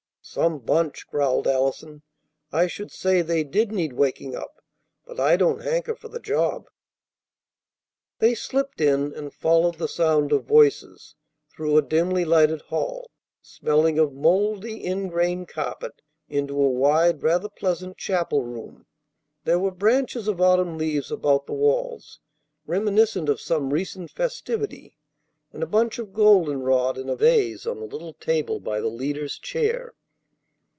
[0.23, 2.03] "Some bunch!" growled Allison.
[2.53, 4.61] "I should say they did need waking up,
[5.05, 6.69] but I don't hanker for the job."
[8.19, 11.15] They slipped in, and followed the sound of voices,
[11.49, 13.09] through a dimly lighted hall,
[13.41, 18.85] smelling of moldy ingrain carpet, into a wide, rather pleasant, chapel room.
[19.43, 22.21] There were branches of autumn leaves about the walls,
[22.65, 24.95] reminiscent of some recent festivity,
[25.51, 28.87] and a bunch of golden rod in a vase on the little table by the
[28.87, 29.93] leader's chair.